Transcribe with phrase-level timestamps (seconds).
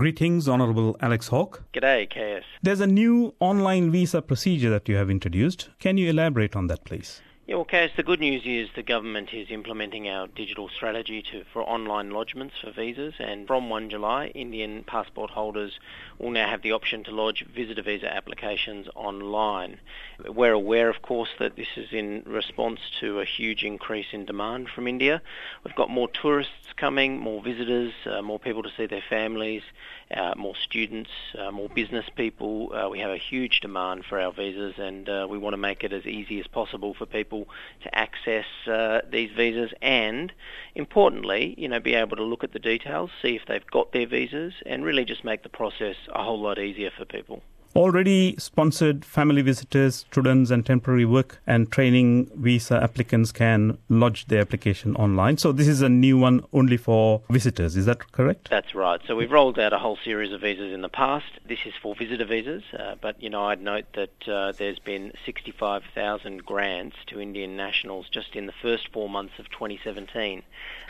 [0.00, 1.62] Greetings, Honorable Alex Hawke.
[1.74, 2.46] G'day, KS.
[2.62, 5.68] There's a new online visa procedure that you have introduced.
[5.78, 7.20] Can you elaborate on that, please?
[7.50, 11.42] Yeah, well, KS, the good news is the government is implementing our digital strategy to,
[11.52, 15.80] for online lodgements for visas, and from 1 July, Indian passport holders
[16.20, 19.80] will now have the option to lodge visitor visa applications online.
[20.24, 24.68] We're aware, of course, that this is in response to a huge increase in demand
[24.68, 25.20] from India.
[25.64, 29.62] We've got more tourists coming, more visitors, uh, more people to see their families,
[30.16, 32.72] uh, more students, uh, more business people.
[32.72, 35.82] Uh, we have a huge demand for our visas, and uh, we want to make
[35.82, 37.39] it as easy as possible for people
[37.82, 40.32] to access uh, these visas, and
[40.74, 44.06] importantly, you know, be able to look at the details, see if they've got their
[44.06, 47.42] visas, and really just make the process a whole lot easier for people
[47.76, 54.40] already sponsored family visitors, students, and temporary work and training visa applicants can lodge their
[54.40, 55.38] application online.
[55.38, 57.76] So this is a new one only for visitors.
[57.76, 58.50] Is that correct?
[58.50, 59.00] That's right.
[59.06, 61.26] So we've rolled out a whole series of visas in the past.
[61.46, 65.12] This is for visitor visas, uh, but you know I'd note that uh, there's been
[65.24, 70.42] 65,000 grants to Indian nationals just in the first four months of 2017,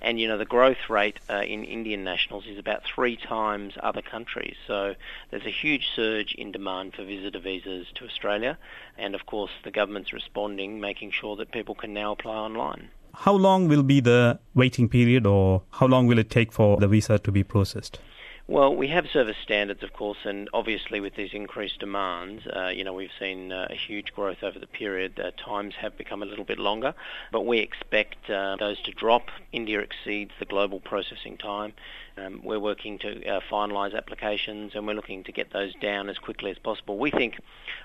[0.00, 4.02] and you know the growth rate uh, in Indian nationals is about three times other
[4.02, 4.56] countries.
[4.66, 4.94] So
[5.30, 8.58] there's a huge surge in demand demand for visitor visas to Australia.
[8.96, 12.90] And of course, the government's responding, making sure that people can now apply online.
[13.14, 16.88] How long will be the waiting period, or how long will it take for the
[16.88, 17.98] visa to be processed?
[18.50, 22.82] Well, we have service standards, of course, and obviously with these increased demands, uh, you
[22.82, 25.20] know, we've seen uh, a huge growth over the period.
[25.20, 26.94] Uh, times have become a little bit longer,
[27.30, 29.28] but we expect uh, those to drop.
[29.52, 31.74] India exceeds the global processing time.
[32.16, 36.16] Um, we're working to uh, finalise applications and we're looking to get those down as
[36.16, 36.98] quickly as possible.
[36.98, 37.38] We think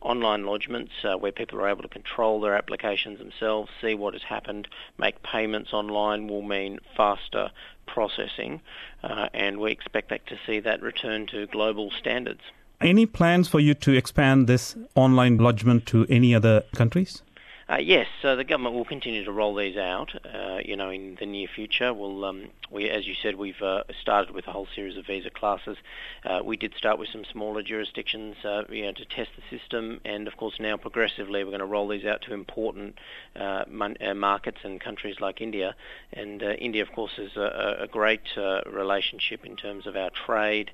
[0.00, 4.24] online lodgements, uh, where people are able to control their applications themselves, see what has
[4.24, 4.66] happened,
[4.98, 7.52] make payments online, will mean faster
[7.88, 8.60] processing,
[9.02, 12.42] uh, and we expect that to see that return to global standards.
[12.80, 17.22] Any plans for you to expand this online lodgement to any other countries?
[17.70, 20.10] Uh, yes, so the government will continue to roll these out.
[20.24, 23.82] Uh, you know, in the near future, we'll, um, we, as you said, we've uh,
[24.00, 25.76] started with a whole series of visa classes.
[26.24, 30.00] Uh, we did start with some smaller jurisdictions, uh, you know, to test the system,
[30.06, 32.98] and of course now progressively we're going to roll these out to important
[33.36, 35.74] uh, mon- markets and countries like India.
[36.14, 38.22] And India, of course, is a, a great
[38.64, 40.70] relationship in terms of our trade,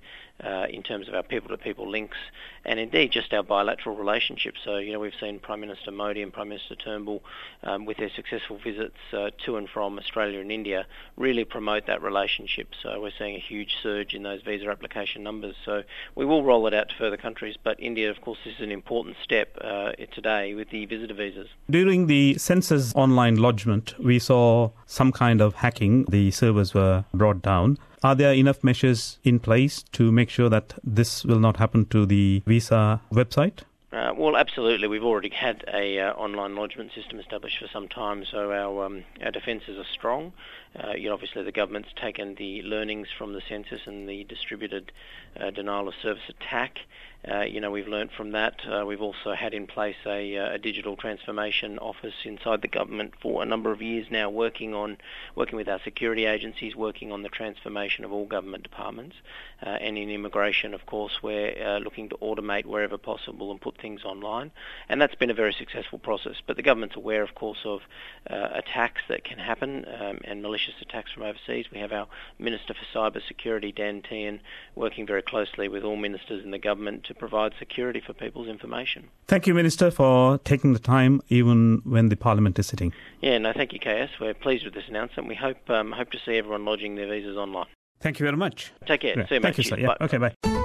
[0.70, 2.18] in terms of our people-to-people links,
[2.64, 4.54] and indeed just our bilateral relationship.
[4.64, 7.22] So, you know, we've seen Prime Minister Modi and Prime Minister Turnbull,
[7.62, 10.86] um, with their successful visits uh, to and from Australia and India,
[11.16, 12.68] really promote that relationship.
[12.82, 15.56] So we're seeing a huge surge in those visa application numbers.
[15.64, 15.82] So
[16.14, 19.16] we will roll it out to further countries, but India, of course, is an important
[19.22, 21.48] step uh, today with the visitor visas.
[21.70, 26.04] During the census online lodgement, we saw some kind of hacking.
[26.08, 27.78] The servers were brought down.
[28.02, 32.04] Are there enough measures in place to make sure that this will not happen to
[32.04, 33.62] the visa website?
[33.94, 34.88] Uh, well, absolutely.
[34.88, 39.04] We've already had a uh, online lodgement system established for some time, so our um,
[39.22, 40.32] our defences are strong.
[40.76, 44.90] Uh, you know, obviously, the government's taken the learnings from the census and the distributed
[45.38, 46.78] uh, denial of service attack.
[47.26, 48.60] Uh, you know, we've learnt from that.
[48.68, 53.42] Uh, we've also had in place a, a, digital transformation office inside the government for
[53.42, 54.98] a number of years now, working on
[55.34, 59.16] working with our security agencies, working on the transformation of all government departments,
[59.62, 64.50] and in immigration, of course, we're looking to automate wherever possible and put things online,
[64.90, 66.36] and that's been a very successful process.
[66.46, 67.80] But the government's aware, of course, of
[68.28, 71.66] uh, attacks that can happen um, and malicious attacks from overseas.
[71.72, 72.06] We have our
[72.38, 74.40] Minister for Cyber Security, Dan Tehan,
[74.74, 79.08] working very closely with all ministers in the government to provide security for people's information.
[79.26, 82.92] Thank you, Minister, for taking the time even when the Parliament is sitting.
[83.20, 84.20] Yeah, no, thank you, KS.
[84.20, 85.28] We're pleased with this announcement.
[85.28, 87.66] We hope um, hope to see everyone lodging their visas online.
[88.00, 88.72] Thank you very much.
[88.86, 89.14] Take care.
[89.14, 89.58] See you, Thank mate.
[89.58, 89.78] you, sir.
[89.78, 89.94] Yeah.
[90.00, 90.60] Okay, bye.